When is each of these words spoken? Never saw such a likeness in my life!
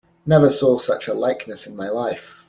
Never 0.25 0.49
saw 0.49 0.79
such 0.79 1.07
a 1.07 1.13
likeness 1.13 1.67
in 1.67 1.75
my 1.75 1.87
life! 1.87 2.39